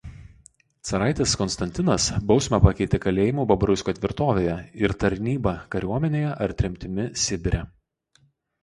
Caraitis 0.91 1.35
Konstantinas 1.41 2.07
bausmę 2.31 2.59
pakeitė 2.69 3.01
kalėjimu 3.03 3.45
Babruisko 3.53 3.95
tvirtovėje 3.99 4.57
ir 4.87 4.97
tarnyba 5.05 5.55
kariuomenėje 5.77 6.37
ar 6.49 6.61
tremtimi 6.65 7.09
Sibire. 7.29 7.63